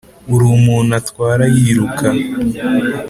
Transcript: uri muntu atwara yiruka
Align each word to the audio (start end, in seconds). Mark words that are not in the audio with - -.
uri 0.33 0.45
muntu 0.65 0.91
atwara 0.99 1.43
yiruka 1.55 2.05